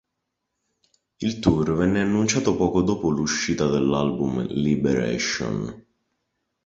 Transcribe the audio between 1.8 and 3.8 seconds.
annunciato poco dopo l'uscita